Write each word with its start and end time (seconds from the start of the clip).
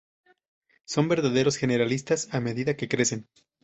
Son 0.87 1.09
verdaderos 1.09 1.57
generalistas, 1.57 2.27
a 2.33 2.39
medida 2.39 2.75
que 2.75 2.87
crecen. 2.89 3.29